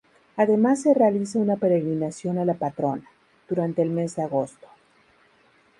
[0.35, 3.07] Además se realiza una peregrinación a la patrona,
[3.47, 4.65] durante el mes de agosto.